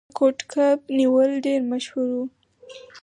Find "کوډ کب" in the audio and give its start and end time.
0.17-0.77